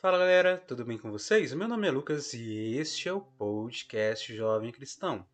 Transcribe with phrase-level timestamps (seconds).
[0.00, 1.52] Fala galera, tudo bem com vocês?
[1.52, 5.26] Meu nome é Lucas e este é o podcast Jovem Cristão.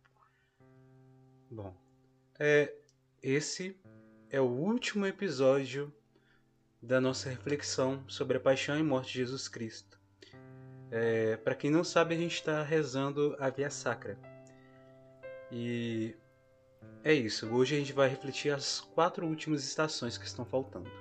[1.49, 1.73] Bom,
[2.37, 2.73] é,
[3.23, 3.79] esse
[4.29, 5.89] é o último episódio
[6.81, 9.97] da nossa reflexão sobre a paixão e morte de Jesus Cristo.
[10.91, 14.19] É, Para quem não sabe, a gente está rezando a Via Sacra.
[15.49, 16.13] E
[17.05, 20.91] é isso, hoje a gente vai refletir as quatro últimas estações que estão faltando.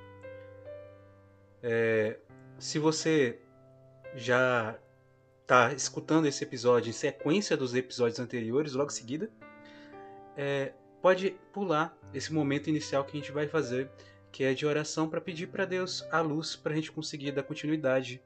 [1.60, 2.20] É,
[2.60, 3.40] se você
[4.14, 4.78] já
[5.42, 9.30] está escutando esse episódio em sequência dos episódios anteriores, logo em seguida,
[10.36, 13.90] é, pode pular esse momento inicial que a gente vai fazer,
[14.32, 17.42] que é de oração para pedir para Deus a luz para a gente conseguir dar
[17.42, 18.20] continuidade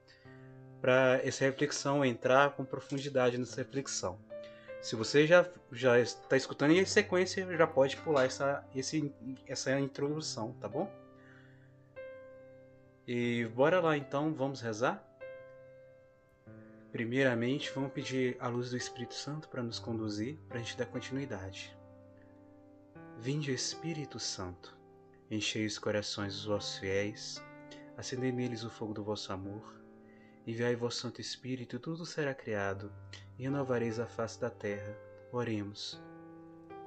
[0.80, 4.18] para essa reflexão, entrar com profundidade nessa reflexão.
[4.80, 9.12] Se você já, já está escutando em sequência, já pode pular essa, esse,
[9.46, 10.90] essa introdução, tá bom?
[13.06, 15.04] E bora lá então, vamos rezar?
[16.92, 20.86] Primeiramente, vamos pedir a luz do Espírito Santo para nos conduzir, para a gente dar
[20.86, 21.76] continuidade.
[23.16, 24.76] Vinde, Espírito Santo,
[25.30, 27.40] enchei os corações dos vossos fiéis,
[27.96, 29.80] acendei neles o fogo do vosso amor,
[30.44, 32.92] enviai vosso Santo Espírito, tudo será criado,
[33.38, 34.98] e renovareis a face da terra.
[35.30, 36.02] Oremos.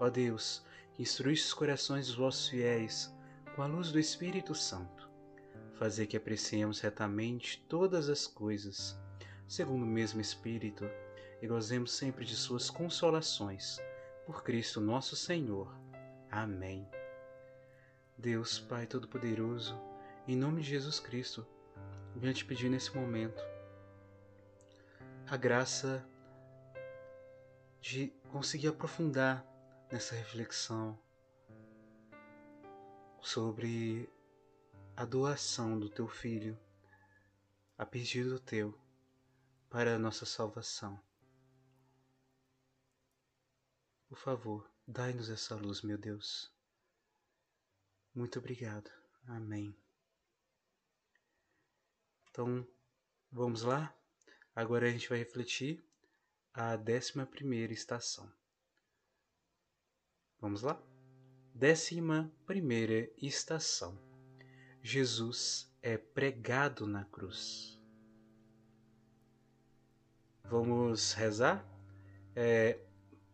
[0.01, 3.15] Ó Deus, que os corações dos vossos fiéis
[3.55, 5.09] com a luz do Espírito Santo,
[5.75, 9.01] fazer que apreciemos retamente todas as coisas
[9.53, 10.89] segundo o mesmo Espírito,
[11.39, 13.77] e gozemos sempre de Suas consolações.
[14.25, 15.71] Por Cristo nosso Senhor.
[16.31, 16.89] Amém.
[18.17, 19.79] Deus, Pai Todo-Poderoso,
[20.27, 21.45] em nome de Jesus Cristo,
[22.15, 23.43] venho te pedir nesse momento
[25.27, 26.03] a graça
[27.79, 29.45] de conseguir aprofundar
[29.91, 30.97] nessa reflexão
[33.21, 34.09] sobre
[34.97, 36.57] a doação do teu filho
[37.77, 38.82] a pedido teu
[39.73, 41.01] para a nossa salvação.
[44.07, 46.53] Por favor, dai-nos essa luz, meu Deus.
[48.13, 48.91] Muito obrigado.
[49.25, 49.75] Amém.
[52.29, 52.67] Então,
[53.31, 53.91] vamos lá?
[54.55, 55.83] Agora a gente vai refletir
[56.53, 58.31] a décima primeira estação.
[60.39, 60.79] Vamos lá?
[61.51, 63.97] Décima primeira estação.
[64.83, 67.82] Jesus é pregado na cruz.
[70.49, 71.65] Vamos rezar?
[72.35, 72.77] É,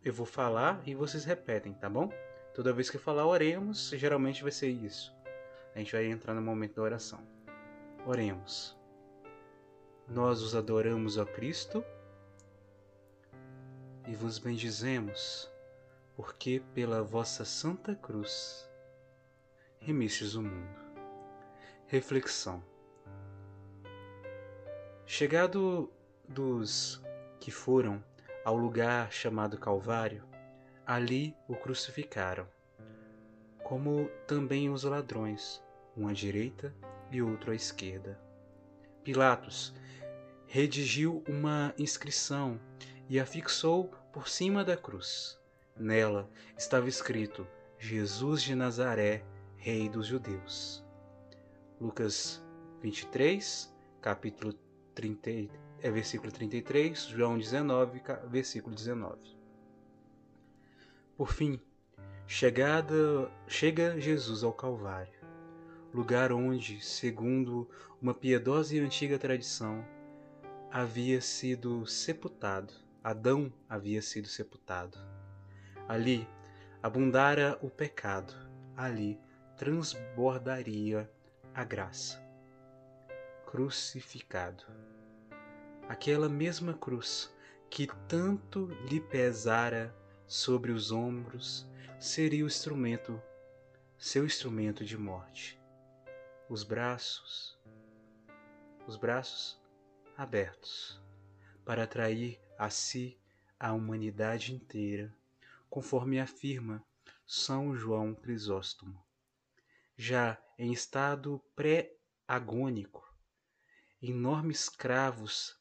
[0.02, 2.10] eu vou falar e vocês repetem, tá bom?
[2.54, 5.14] Toda vez que eu falar oremos, geralmente vai ser isso.
[5.74, 7.20] A gente vai entrar no momento da oração.
[8.06, 8.76] Oremos.
[10.08, 11.84] Nós os adoramos, ó Cristo,
[14.08, 15.50] e vos bendizemos,
[16.16, 18.68] porque pela vossa santa cruz
[19.78, 20.80] remistes o mundo.
[21.86, 22.62] Reflexão.
[25.06, 25.92] Chegado
[26.30, 27.02] dos
[27.40, 28.02] que foram
[28.44, 30.24] ao lugar chamado Calvário,
[30.86, 32.46] ali o crucificaram,
[33.64, 35.60] como também os ladrões,
[35.96, 36.72] um à direita
[37.10, 38.18] e outro à esquerda.
[39.02, 39.74] Pilatos
[40.46, 42.60] redigiu uma inscrição
[43.08, 45.38] e a fixou por cima da cruz.
[45.76, 47.46] Nela estava escrito:
[47.78, 49.24] Jesus de Nazaré,
[49.56, 50.84] Rei dos Judeus.
[51.80, 52.44] Lucas
[52.82, 54.54] 23, capítulo
[54.94, 59.18] 30, é versículo 33, João 19, versículo 19.
[61.16, 61.60] Por fim,
[62.26, 65.18] chegada, chega Jesus ao Calvário,
[65.92, 67.68] lugar onde, segundo
[68.00, 69.84] uma piedosa e antiga tradição,
[70.70, 74.98] havia sido sepultado, Adão havia sido sepultado.
[75.88, 76.28] Ali
[76.82, 78.34] abundara o pecado,
[78.76, 79.18] ali
[79.56, 81.10] transbordaria
[81.54, 82.22] a graça.
[83.46, 84.64] Crucificado
[85.90, 87.34] aquela mesma cruz
[87.68, 89.92] que tanto lhe pesara
[90.24, 91.68] sobre os ombros,
[91.98, 93.20] seria o instrumento,
[93.98, 95.60] seu instrumento de morte.
[96.48, 97.58] Os braços,
[98.86, 99.60] os braços
[100.16, 101.02] abertos,
[101.64, 103.18] para atrair a si
[103.58, 105.12] a humanidade inteira,
[105.68, 106.86] conforme afirma
[107.26, 109.04] São João Crisóstomo.
[109.96, 113.09] Já em estado pré-agônico,
[114.02, 115.56] enormes cravos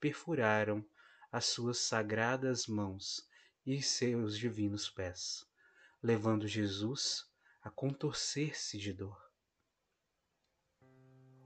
[0.00, 0.84] perfuraram
[1.30, 3.28] as suas sagradas mãos
[3.64, 5.46] e seus divinos pés,
[6.02, 7.26] levando Jesus
[7.62, 9.18] a contorcer-se de dor.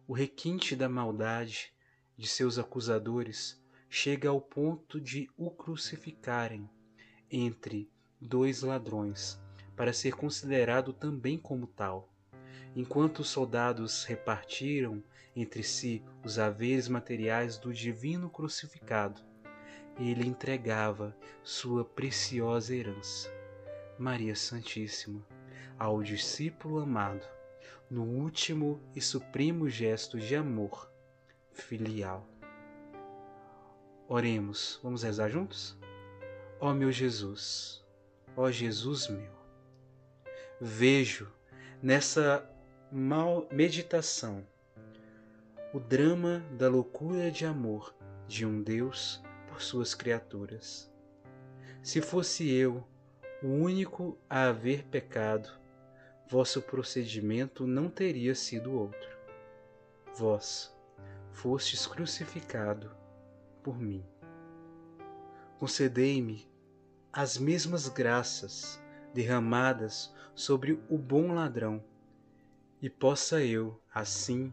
[0.06, 1.72] O requinte da maldade
[2.16, 6.68] de seus acusadores chega ao ponto de o crucificarem
[7.30, 9.38] entre dois ladrões,
[9.76, 12.12] para ser considerado também como tal.
[12.74, 15.02] Enquanto os soldados repartiram
[15.40, 19.22] entre si os haveres materiais do divino crucificado,
[19.96, 23.32] e ele entregava sua preciosa herança,
[23.96, 25.24] Maria Santíssima,
[25.78, 27.24] ao discípulo amado,
[27.88, 30.90] no último e supremo gesto de amor
[31.52, 32.28] filial.
[34.08, 35.78] Oremos, vamos rezar juntos?
[36.58, 37.84] Ó meu Jesus,
[38.36, 39.32] ó Jesus meu,
[40.60, 41.32] vejo
[41.80, 42.44] nessa
[43.52, 44.44] meditação
[45.72, 47.94] o drama da loucura de amor
[48.26, 50.90] de um Deus por suas criaturas.
[51.82, 52.86] Se fosse eu
[53.42, 55.50] o único a haver pecado,
[56.26, 59.10] vosso procedimento não teria sido outro.
[60.14, 60.74] Vós
[61.32, 62.90] fostes crucificado
[63.62, 64.02] por mim.
[65.58, 66.50] Concedei-me
[67.12, 68.82] as mesmas graças
[69.12, 71.84] derramadas sobre o bom ladrão,
[72.80, 74.52] e possa eu, assim,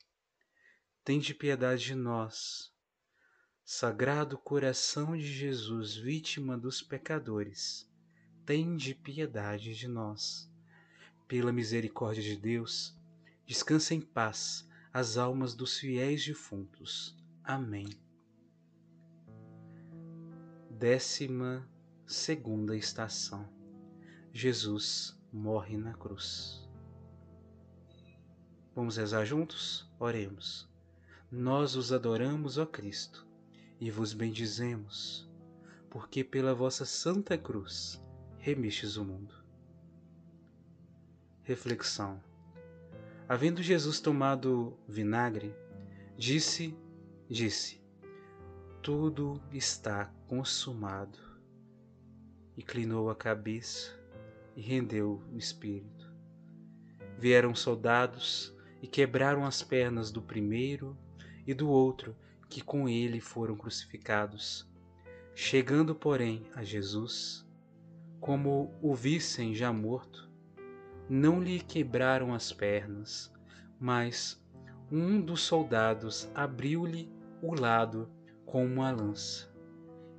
[1.03, 2.71] Tende piedade de nós.
[3.65, 7.91] Sagrado coração de Jesus, vítima dos pecadores,
[8.45, 10.47] tende piedade de nós.
[11.27, 12.95] Pela misericórdia de Deus,
[13.47, 17.17] descansa em paz as almas dos fiéis defuntos.
[17.43, 17.89] Amém.
[20.69, 21.67] Décima
[22.05, 23.49] segunda estação.
[24.31, 26.69] Jesus morre na cruz.
[28.75, 29.91] Vamos rezar juntos?
[29.99, 30.70] Oremos.
[31.33, 33.25] Nós os adoramos, ó Cristo,
[33.79, 35.29] e vos bendizemos,
[35.89, 38.03] porque pela vossa santa cruz
[38.37, 39.33] remistes o mundo.
[41.41, 42.21] Reflexão.
[43.29, 45.55] Havendo Jesus tomado vinagre,
[46.17, 46.77] disse,
[47.29, 47.81] disse,
[48.81, 51.17] tudo está consumado.
[52.57, 53.97] Inclinou a cabeça
[54.53, 56.11] e rendeu o espírito.
[57.17, 60.97] Vieram soldados e quebraram as pernas do primeiro
[61.45, 62.15] e do outro
[62.49, 64.69] que com ele foram crucificados.
[65.33, 67.47] Chegando, porém, a Jesus,
[68.19, 70.29] como o vissem já morto,
[71.09, 73.33] não lhe quebraram as pernas,
[73.79, 74.41] mas
[74.91, 77.09] um dos soldados abriu-lhe
[77.41, 78.11] o lado
[78.45, 79.49] com uma lança,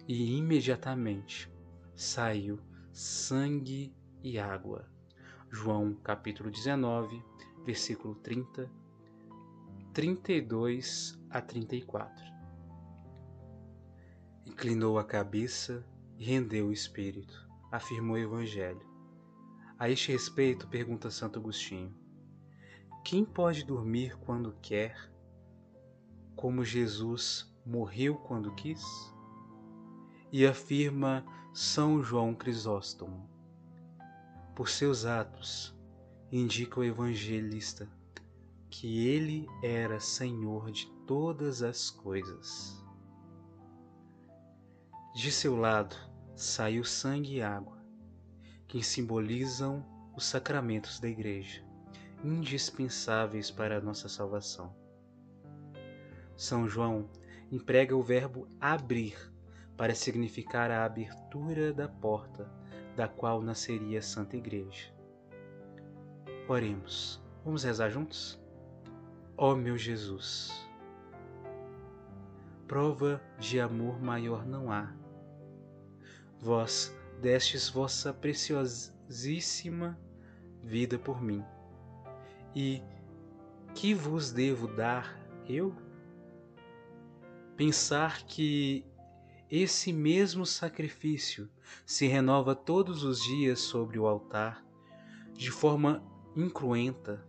[0.09, 1.53] e imediatamente
[1.95, 2.59] saiu
[2.91, 4.89] sangue e água.
[5.51, 7.23] João capítulo 19,
[7.65, 8.82] versículo 30
[9.93, 12.25] 32 a 34.
[14.47, 15.87] Inclinou a cabeça
[16.17, 18.81] e rendeu o espírito, afirmou o Evangelho.
[19.79, 21.95] A este respeito, pergunta Santo Agostinho:
[23.05, 25.13] Quem pode dormir quando quer,
[26.35, 28.83] como Jesus morreu quando quis?
[30.33, 31.23] E afirma
[31.53, 33.29] São João Crisóstomo:
[34.57, 35.77] Por seus atos,
[36.31, 37.87] indica o evangelista
[38.73, 42.83] que ele era Senhor de todas as coisas.
[45.15, 45.95] De seu lado
[46.35, 47.85] saiu sangue e água,
[48.67, 49.85] que simbolizam
[50.17, 51.63] os sacramentos da Igreja,
[52.25, 54.75] indispensáveis para a nossa salvação.
[56.35, 57.11] São João
[57.51, 59.15] emprega o verbo abrir
[59.77, 62.51] para significar a abertura da porta
[62.97, 64.95] da qual nasceria a Santa Igreja.
[66.49, 67.23] Oremos.
[67.45, 68.42] Vamos rezar juntos?
[69.37, 70.53] Ó meu Jesus,
[72.69, 74.95] prova de amor maior não há.
[76.39, 79.99] Vós destes vossa preciosíssima
[80.63, 81.43] vida por mim.
[82.55, 82.83] E
[83.75, 85.75] que vos devo dar eu?
[87.57, 88.85] Pensar que
[89.51, 91.49] esse mesmo sacrifício
[91.87, 94.65] se renova todos os dias sobre o altar,
[95.35, 96.03] de forma
[96.37, 97.25] incruenta,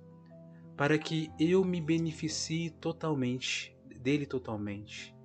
[0.75, 5.15] para que eu me beneficie totalmente dele totalmente.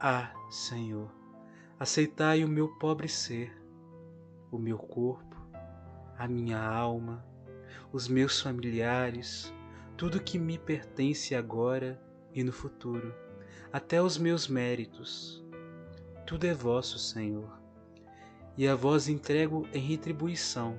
[0.00, 1.14] Ah, Senhor,
[1.78, 3.56] aceitai o meu pobre ser,
[4.50, 5.36] o meu corpo,
[6.18, 7.24] a minha alma,
[7.92, 9.54] os meus familiares,
[9.96, 12.02] tudo que me pertence agora
[12.34, 13.14] e no futuro,
[13.72, 15.44] até os meus méritos.
[16.26, 17.58] Tudo é vosso, Senhor,
[18.56, 20.78] e a vós entrego em retribuição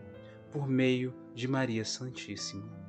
[0.52, 2.89] por meio de Maria Santíssima.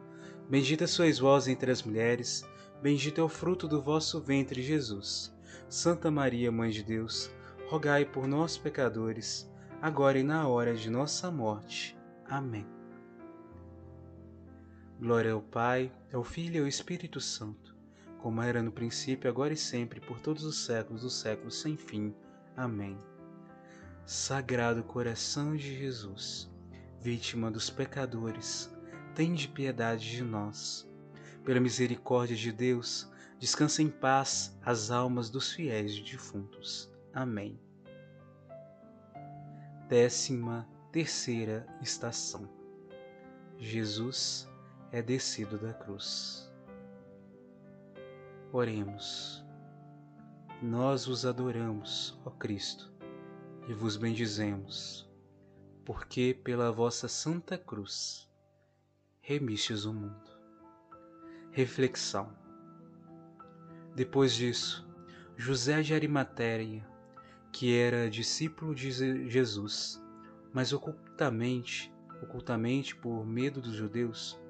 [0.49, 2.45] Bendita sois vós entre as mulheres,
[2.81, 5.33] bendito é o fruto do vosso ventre, Jesus.
[5.69, 7.31] Santa Maria, Mãe de Deus,
[7.69, 9.49] rogai por nós, pecadores,
[9.81, 11.97] agora e na hora de nossa morte.
[12.25, 12.67] Amém.
[14.99, 17.75] Glória ao Pai, ao Filho e ao Espírito Santo,
[18.19, 22.13] como era no princípio, agora e sempre, por todos os séculos dos séculos sem fim.
[22.55, 22.97] Amém.
[24.05, 26.51] Sagrado coração de Jesus,
[26.99, 28.69] vítima dos pecadores,
[29.15, 30.89] tende piedade de nós.
[31.43, 36.91] Pela misericórdia de Deus, descansa em paz as almas dos fiéis defuntos.
[37.13, 37.59] Amém.
[39.87, 42.47] Décima terceira estação.
[43.57, 44.47] Jesus
[44.91, 46.49] é descido da cruz.
[48.51, 49.43] Oremos.
[50.61, 52.93] Nós vos adoramos, ó Cristo,
[53.67, 55.09] e vos bendizemos,
[55.83, 58.30] porque pela vossa santa cruz
[59.23, 60.31] remistes o mundo.
[61.51, 62.33] Reflexão.
[63.95, 64.87] Depois disso,
[65.37, 66.83] José de Arimateia,
[67.51, 68.89] que era discípulo de
[69.29, 70.01] Jesus,
[70.51, 74.41] mas ocultamente, ocultamente por medo dos judeus,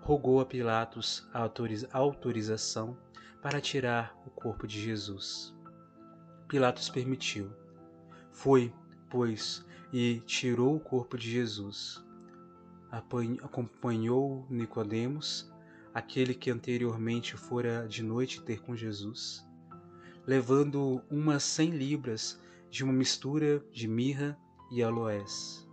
[0.00, 2.96] rogou a Pilatos a autorização
[3.42, 5.52] para tirar o corpo de Jesus.
[6.46, 7.50] Pilatos permitiu.
[8.30, 8.72] Foi,
[9.10, 12.05] pois, e tirou o corpo de Jesus
[12.90, 15.52] acompanhou Nicodemos,
[15.92, 19.46] aquele que anteriormente fora de noite ter com Jesus,
[20.26, 22.40] levando umas cem libras
[22.70, 24.38] de uma mistura de mirra
[24.70, 25.66] e aloés.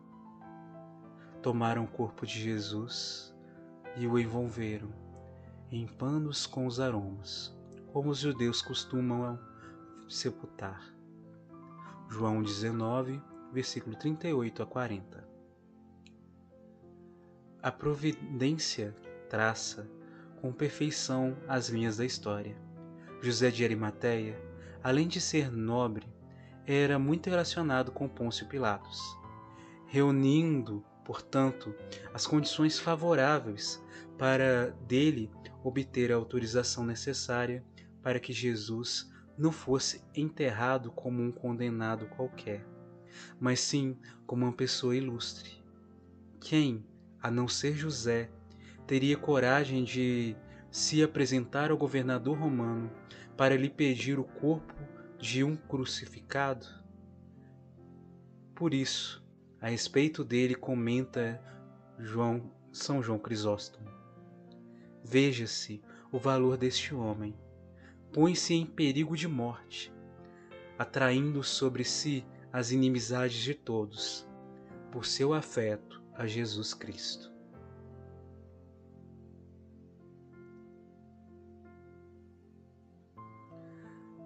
[1.41, 3.36] Tomaram o corpo de Jesus
[3.98, 4.89] e o envolveram
[5.72, 7.51] em panos com os aromas,
[7.91, 9.39] como os judeus costumam
[10.08, 10.93] sepultar.
[12.10, 13.20] João 19,
[13.51, 15.22] versículo 38 a 40.
[17.63, 18.93] A providência
[19.29, 19.89] traça
[20.41, 22.58] com perfeição as linhas da história.
[23.22, 24.38] José de Arimateia,
[24.84, 26.05] além de ser nobre,
[26.67, 29.00] era muito relacionado com Pôncio Pilatos,
[29.88, 31.74] reunindo, portanto,
[32.13, 33.82] as condições favoráveis
[34.17, 35.32] para dele
[35.63, 37.63] obter a autorização necessária
[38.01, 42.67] para que Jesus não fosse enterrado como um condenado qualquer,
[43.39, 45.63] mas sim como uma pessoa ilustre.
[46.41, 46.86] Quem,
[47.23, 48.29] a não ser José,
[48.85, 50.35] teria coragem de
[50.69, 52.91] se apresentar ao governador romano
[53.37, 54.73] para lhe pedir o corpo
[55.17, 56.67] de um crucificado?
[58.53, 59.25] Por isso,
[59.61, 61.41] a respeito dele comenta
[61.97, 63.89] João, São João Crisóstomo.
[65.01, 67.33] Veja-se o valor deste homem.
[68.11, 69.93] Põe-se em perigo de morte,
[70.77, 74.27] atraindo sobre si as inimizades de todos,
[74.91, 77.32] por seu afeto a Jesus Cristo.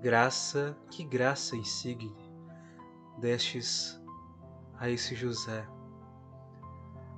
[0.02, 2.16] Graça, que graça insigne
[3.20, 4.00] destes
[4.78, 5.68] a esse José,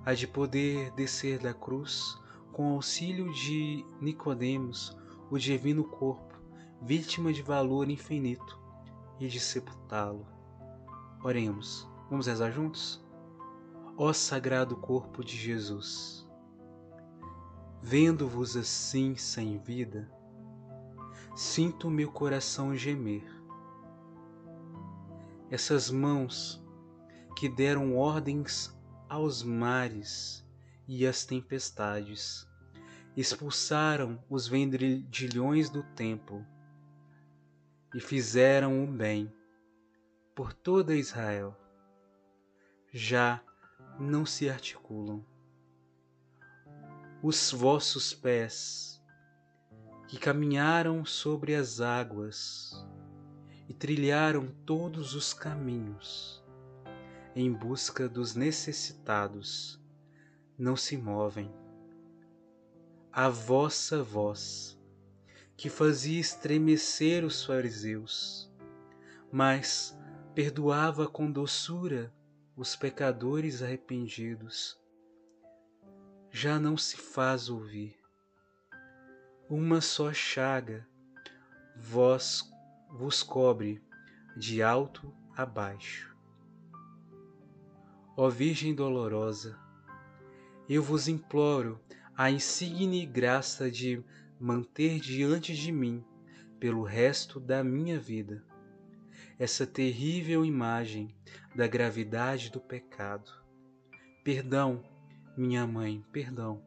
[0.06, 2.18] a de poder descer da cruz
[2.54, 4.98] com auxílio de Nicodemos,
[5.30, 6.36] o divino corpo,
[6.82, 8.60] vítima de valor infinito,
[9.20, 10.26] e de sepultá-lo.
[11.24, 11.88] Oremos.
[12.10, 13.04] Vamos rezar juntos?
[14.02, 16.26] Ó sagrado corpo de Jesus.
[17.82, 20.10] Vendo-vos assim sem vida,
[21.36, 23.26] sinto meu coração gemer.
[25.52, 26.66] Essas mãos
[27.36, 28.74] que deram ordens
[29.10, 30.48] aos mares
[30.88, 32.48] e às tempestades,
[33.18, 36.46] expulsaram os vendilhões do tempo
[37.94, 39.30] e fizeram o bem
[40.34, 41.54] por toda Israel.
[42.94, 43.44] Já
[44.00, 45.24] não se articulam.
[47.22, 49.02] Os vossos pés,
[50.08, 52.86] que caminharam sobre as águas,
[53.68, 56.44] e trilharam todos os caminhos
[57.36, 59.80] em busca dos necessitados,
[60.58, 61.54] não se movem.
[63.12, 64.80] A vossa voz,
[65.56, 68.52] que fazia estremecer os fariseus,
[69.32, 69.98] mas
[70.34, 72.14] perdoava com doçura
[72.60, 74.78] os pecadores arrependidos,
[76.30, 77.98] já não se faz ouvir.
[79.50, 80.86] Uma só chaga
[81.78, 82.52] vós
[82.90, 83.82] vos cobre
[84.36, 86.14] de alto a baixo.
[88.18, 89.58] Ó Virgem dolorosa,
[90.68, 91.80] eu vos imploro
[92.14, 94.04] a insigne graça de
[94.38, 96.04] manter diante de mim,
[96.60, 98.44] pelo resto da minha vida,
[99.40, 101.16] essa terrível imagem
[101.60, 103.30] da gravidade do pecado.
[104.24, 104.82] Perdão,
[105.36, 106.64] minha mãe, perdão.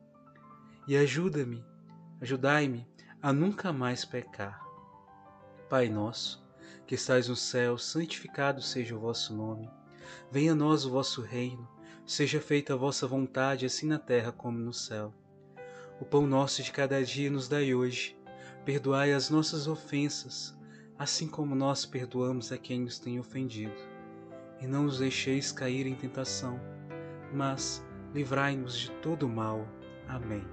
[0.87, 1.65] E ajuda-me,
[2.21, 2.87] ajudai-me
[3.23, 4.63] a nunca mais pecar.
[5.67, 6.47] Pai nosso,
[6.87, 9.71] que estais no céu, santificado seja o vosso nome.
[10.31, 11.67] Venha a nós o vosso reino,
[12.05, 15.11] seja feita a vossa vontade, assim na terra como no céu.
[16.03, 18.15] O pão nosso de cada dia nos dai hoje.
[18.63, 20.55] Perdoai as nossas ofensas,
[20.99, 23.92] assim como nós perdoamos a quem nos tem ofendido.
[24.63, 26.61] E não nos deixeis cair em tentação,
[27.35, 29.67] mas livrai-nos de todo mal.
[30.09, 30.47] Amém.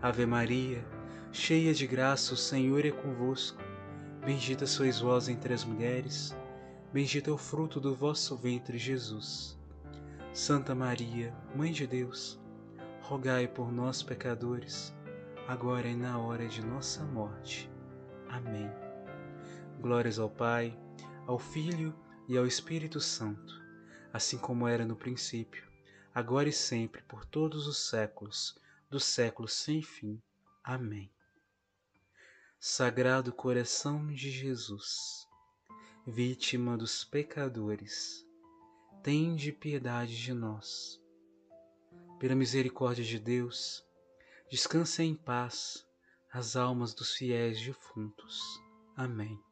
[0.00, 0.82] Ave Maria,
[1.30, 3.62] cheia de graça, o Senhor é convosco.
[4.24, 6.34] Bendita sois vós entre as mulheres,
[6.90, 9.58] bendito é o fruto do vosso ventre, Jesus.
[10.32, 12.40] Santa Maria, Mãe de Deus,
[13.02, 14.94] rogai por nós, pecadores,
[15.46, 17.70] agora e na hora de nossa morte.
[18.30, 18.70] Amém.
[19.82, 20.74] Glórias ao Pai,
[21.26, 21.94] ao Filho
[22.28, 23.60] e ao Espírito Santo,
[24.12, 25.66] assim como era no princípio,
[26.14, 30.22] agora e sempre, por todos os séculos, dos séculos sem fim.
[30.62, 31.10] Amém.
[32.58, 35.28] Sagrado coração de Jesus,
[36.06, 38.24] vítima dos pecadores,
[39.02, 40.98] tende piedade de nós.
[42.18, 43.84] Pela misericórdia de Deus,
[44.50, 45.86] descansa em paz
[46.32, 48.40] as almas dos fiéis defuntos.
[48.96, 49.43] Amém.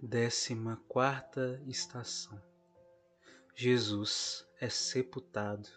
[0.00, 2.40] Décima quarta estação.
[3.52, 5.68] Jesus é sepultado.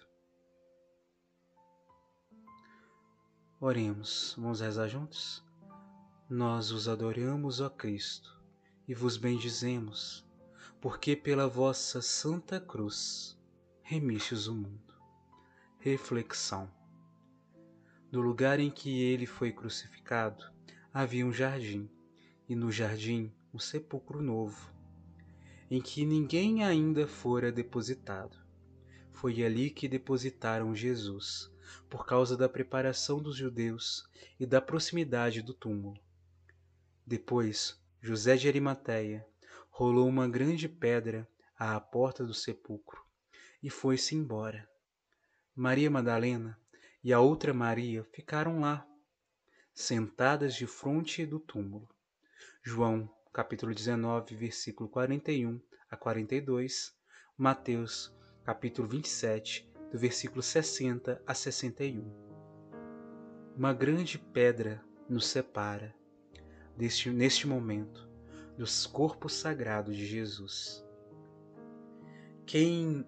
[3.60, 5.44] Oremos, vamos rezar juntos?
[6.30, 8.40] Nós os adoramos, ó Cristo,
[8.88, 10.24] e vos bendizemos,
[10.80, 13.36] porque pela vossa santa cruz
[13.82, 14.94] remistes o mundo.
[15.80, 16.72] Reflexão.
[18.12, 20.46] No lugar em que ele foi crucificado
[20.94, 21.90] havia um jardim,
[22.48, 24.72] e no jardim um sepulcro novo,
[25.70, 28.38] em que ninguém ainda fora depositado.
[29.14, 31.52] Foi ali que depositaram Jesus,
[31.90, 34.04] por causa da preparação dos judeus
[34.40, 36.00] e da proximidade do túmulo.
[37.06, 39.26] Depois, José de Arimateia
[39.70, 43.02] rolou uma grande pedra à porta do sepulcro
[43.62, 44.68] e foi-se embora.
[45.54, 46.60] Maria Madalena
[47.04, 48.88] e a outra Maria ficaram lá,
[49.74, 51.90] sentadas de frente do túmulo.
[52.64, 56.94] João capítulo 19, versículo 41 a 42,
[57.38, 58.14] Mateus,
[58.44, 62.12] capítulo 27, do versículo 60 a 61.
[63.56, 65.96] Uma grande pedra nos separa,
[66.76, 68.10] deste, neste momento,
[68.58, 70.86] dos corpos sagrados de Jesus.
[72.46, 73.08] Quem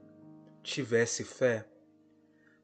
[0.62, 1.68] tivesse fé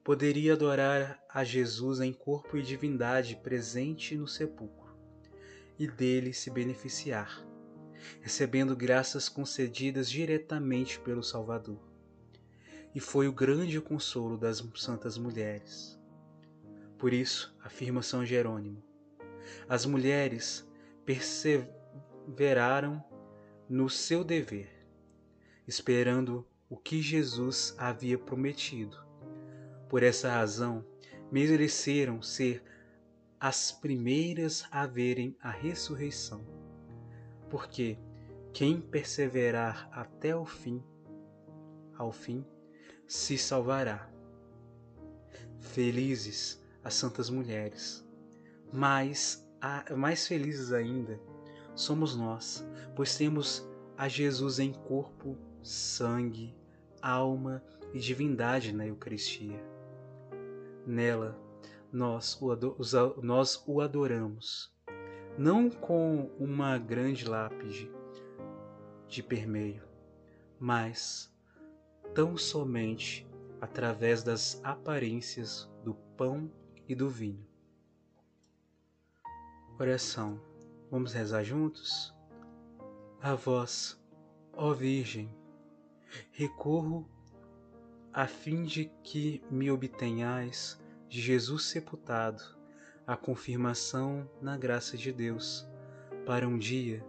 [0.02, 4.98] poderia adorar a Jesus em corpo e divindade presente no sepulcro
[5.78, 7.49] e dele se beneficiar
[8.22, 11.80] recebendo graças concedidas diretamente pelo Salvador.
[12.94, 16.00] E foi o grande consolo das santas mulheres.
[16.98, 18.84] Por isso, afirma São Jerônimo,
[19.68, 20.68] as mulheres
[21.06, 23.04] perseveraram
[23.70, 24.70] no seu dever,
[25.68, 28.98] esperando o que Jesus havia prometido.
[29.88, 30.86] Por essa razão,
[31.32, 32.64] mereceram ser
[33.40, 36.59] as primeiras a verem a ressurreição
[37.50, 37.98] porque
[38.54, 40.84] quem perseverar até o fim,
[41.98, 42.46] ao fim,
[43.08, 44.10] se salvará.
[45.60, 48.08] Felizes as santas mulheres,
[48.72, 49.46] mas
[49.96, 51.20] mais felizes ainda
[51.76, 56.56] somos nós, pois temos a Jesus em corpo, sangue,
[57.02, 59.64] alma e divindade na Eucaristia.
[60.86, 61.38] Nela
[61.92, 62.50] nós o,
[63.22, 64.74] nós o adoramos
[65.40, 67.90] não com uma grande lápide
[69.08, 69.82] de permeio,
[70.60, 71.34] mas
[72.14, 73.26] tão somente
[73.62, 76.52] através das aparências do pão
[76.90, 77.48] e do vinho.
[79.80, 80.42] Oração
[80.92, 82.14] Vamos rezar juntos?
[83.22, 83.98] A vós,
[84.52, 85.34] ó Virgem,
[86.34, 87.08] recorro
[88.12, 92.59] a fim de que me obtenhais de Jesus sepultado
[93.10, 95.68] a confirmação na graça de Deus,
[96.28, 97.04] para um dia,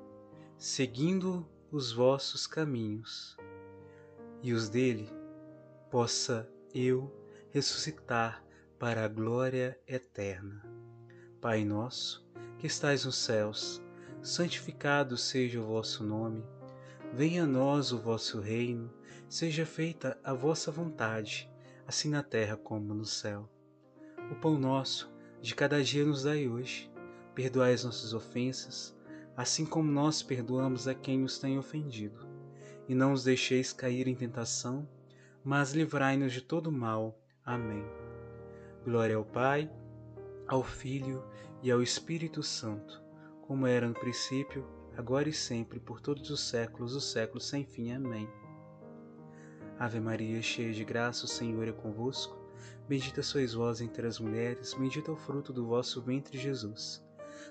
[0.57, 3.37] seguindo os vossos caminhos
[4.43, 5.11] e os dele,
[5.91, 7.15] possa eu
[7.51, 8.43] ressuscitar
[8.79, 10.65] para a glória eterna.
[11.39, 13.83] Pai nosso, que estais nos céus,
[14.23, 16.43] santificado seja o vosso nome.
[17.13, 18.91] Venha a nós o vosso reino,
[19.29, 21.53] seja feita a vossa vontade,
[21.87, 23.47] assim na terra como no céu.
[24.31, 25.10] O pão nosso
[25.41, 26.91] de cada dia nos dai hoje.
[27.35, 28.97] Perdoai as nossas ofensas,
[29.37, 32.29] assim como nós perdoamos a quem nos tem ofendido.
[32.89, 34.87] E não os deixeis cair em tentação,
[35.45, 37.19] mas livrai-nos de todo mal.
[37.45, 37.85] Amém.
[38.85, 39.71] Glória ao Pai,
[40.47, 41.25] ao Filho
[41.63, 43.01] e ao Espírito Santo,
[43.43, 47.93] como era no princípio, agora e sempre, por todos os séculos, os séculos sem fim.
[47.93, 48.29] Amém.
[49.79, 52.40] Ave Maria, cheia de graça, o Senhor é convosco.
[52.91, 57.01] Bendita sois vós entre as mulheres, bendito é o fruto do vosso ventre, Jesus.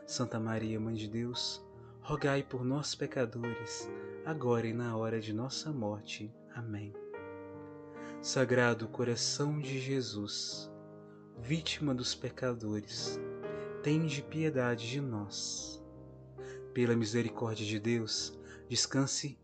[0.06, 1.66] Santa Maria, Mãe de Deus,
[2.02, 3.90] rogai por nós, pecadores,
[4.26, 6.30] agora e na hora de nossa morte.
[6.54, 6.94] Amém.
[8.22, 10.70] Sagrado coração de Jesus,
[11.38, 13.18] vítima dos pecadores,
[13.82, 15.82] tende piedade de nós.
[16.74, 19.40] Pela misericórdia de Deus, descanse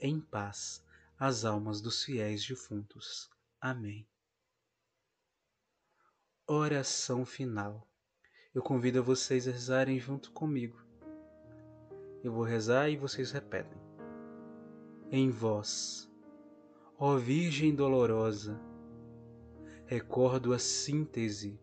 [0.00, 0.82] em paz
[1.18, 3.28] as almas dos fiéis defuntos.
[3.60, 4.08] Amém.
[6.46, 7.88] Oração final.
[8.54, 10.78] Eu convido vocês a rezarem junto comigo.
[12.22, 13.80] Eu vou rezar e vocês repetem.
[15.10, 16.06] Em vós,
[16.98, 18.60] ó Virgem dolorosa,
[19.86, 21.58] recordo a síntese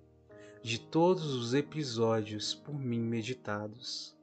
[0.63, 4.17] de todos os episódios por mim meditados.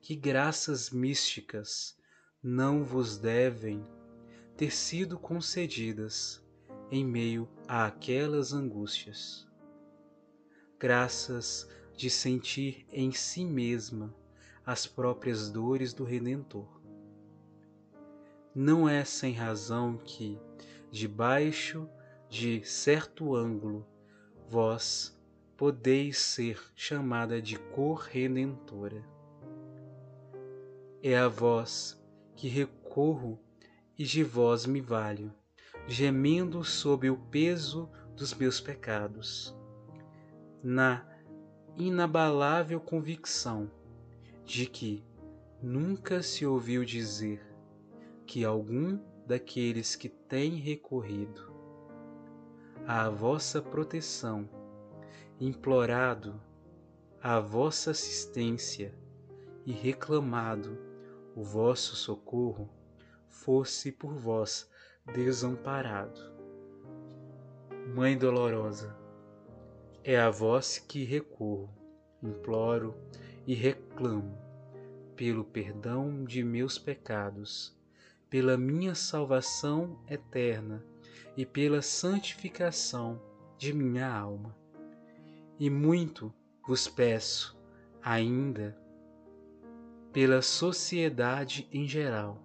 [0.00, 1.98] Que graças místicas
[2.40, 3.84] não vos devem
[4.56, 6.40] ter sido concedidas
[6.88, 9.44] em meio a aquelas angústias.
[10.78, 14.14] Graças de sentir em si mesma
[14.64, 16.68] as próprias dores do Redentor.
[18.54, 20.38] Não é sem razão que,
[20.90, 21.88] debaixo
[22.28, 23.86] de certo ângulo,
[24.50, 25.18] vós
[25.56, 29.02] podeis ser chamada de cor redentora.
[31.02, 31.98] É a vós
[32.34, 33.40] que recorro
[33.98, 35.32] e de vós me valho,
[35.88, 39.55] gemendo sob o peso dos meus pecados,
[40.68, 41.06] na
[41.76, 43.70] inabalável convicção
[44.44, 45.04] de que
[45.62, 47.40] nunca se ouviu dizer
[48.26, 51.54] que algum daqueles que têm recorrido
[52.84, 54.50] à vossa proteção,
[55.38, 56.34] implorado
[57.22, 58.92] a vossa assistência
[59.64, 60.76] e reclamado
[61.36, 62.68] o vosso socorro,
[63.28, 64.68] fosse por vós
[65.14, 66.20] desamparado.
[67.94, 69.05] Mãe dolorosa,
[70.08, 71.68] é a vós que recorro,
[72.22, 72.94] imploro
[73.44, 74.38] e reclamo
[75.16, 77.76] pelo perdão de meus pecados,
[78.30, 80.80] pela minha salvação eterna
[81.36, 83.20] e pela santificação
[83.58, 84.56] de minha alma.
[85.58, 86.32] E muito
[86.64, 87.58] vos peço
[88.00, 88.78] ainda
[90.12, 92.40] pela sociedade em geral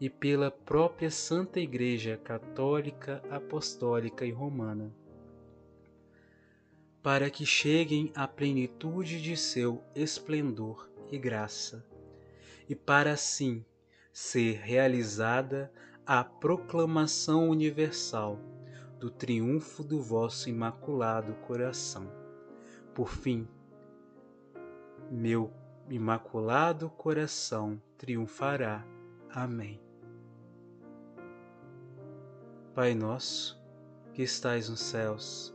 [0.00, 4.92] e pela própria Santa Igreja Católica, Apostólica e Romana,
[7.02, 11.84] para que cheguem à plenitude de seu esplendor e graça,
[12.68, 13.64] e para assim
[14.12, 15.72] ser realizada
[16.04, 18.38] a proclamação universal
[18.98, 22.10] do triunfo do vosso imaculado coração.
[22.94, 23.46] Por fim,
[25.10, 25.52] meu
[25.88, 28.84] imaculado coração triunfará.
[29.30, 29.80] Amém.
[32.74, 33.60] Pai nosso,
[34.12, 35.54] que estais nos céus,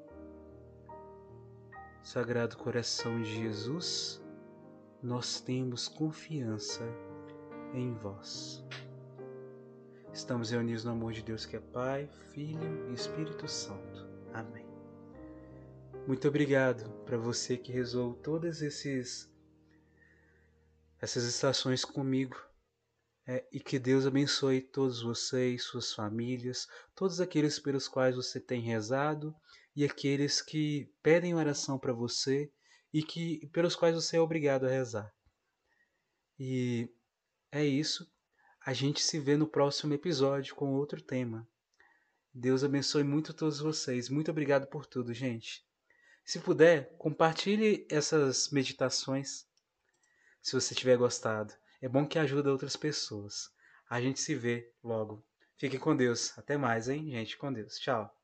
[2.03, 4.19] Sagrado coração de Jesus,
[5.03, 6.83] nós temos confiança
[7.75, 8.65] em vós.
[10.11, 14.09] Estamos reunidos no amor de Deus que é Pai, Filho e Espírito Santo.
[14.33, 14.65] Amém.
[16.07, 19.31] Muito obrigado para você que rezou todas esses
[20.99, 22.35] essas estações comigo.
[23.27, 28.59] É, e que Deus abençoe todos vocês, suas famílias, todos aqueles pelos quais você tem
[28.59, 29.35] rezado
[29.75, 32.51] e aqueles que pedem oração para você
[32.93, 35.13] e que pelos quais você é obrigado a rezar.
[36.39, 36.89] E
[37.51, 38.09] é isso.
[38.65, 41.47] A gente se vê no próximo episódio com outro tema.
[42.33, 44.09] Deus abençoe muito todos vocês.
[44.09, 45.65] Muito obrigado por tudo, gente.
[46.23, 49.45] Se puder, compartilhe essas meditações
[50.41, 51.53] se você tiver gostado.
[51.81, 53.49] É bom que ajuda outras pessoas.
[53.89, 55.25] A gente se vê logo.
[55.57, 56.37] Fiquem com Deus.
[56.37, 57.37] Até mais, hein, gente?
[57.37, 57.77] Com Deus.
[57.77, 58.15] Tchau.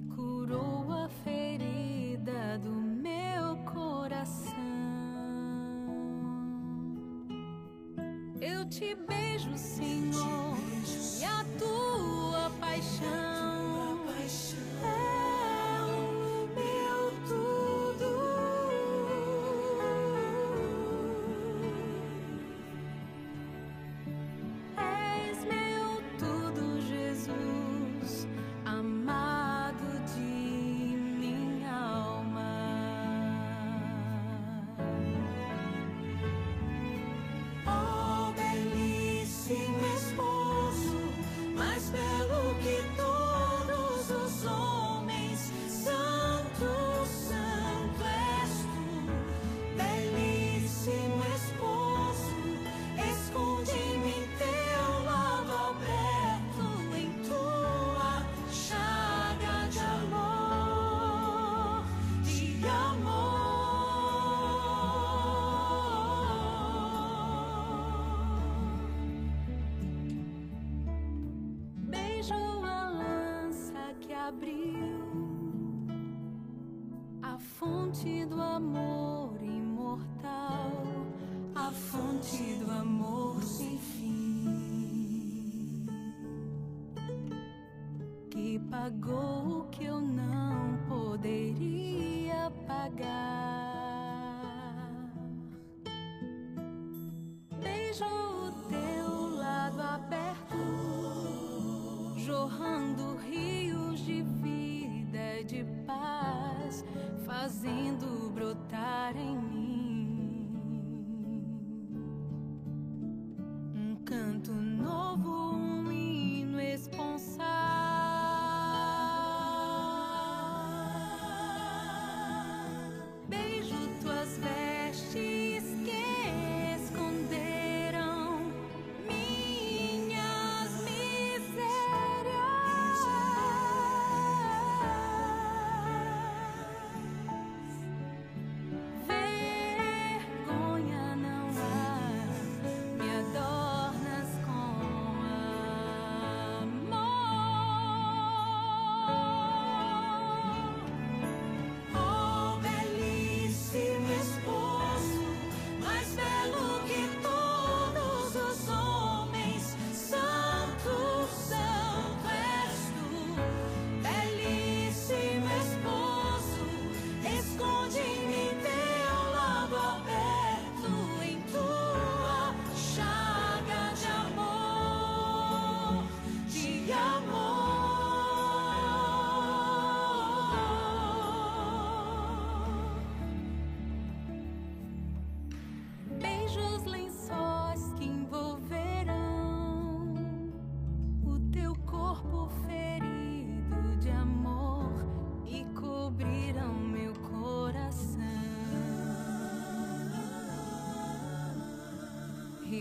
[0.00, 4.54] Que curou a ferida do meu coração.
[8.40, 10.56] Eu te beijo, Senhor,
[11.20, 13.29] e a tua paixão.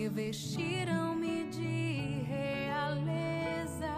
[0.10, 3.94] revestiram-me de realeza.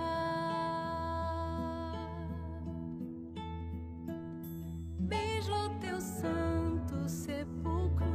[5.00, 8.06] Beijo teu santo sepulcro,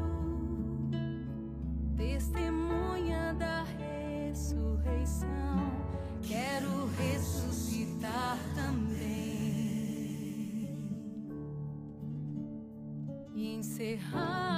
[1.97, 3.65] testemunha da
[4.29, 5.27] ressurreição.
[6.21, 9.07] Quero ressuscitar também
[13.35, 14.56] e encerrar.